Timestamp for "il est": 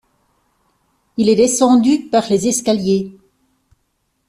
1.17-1.35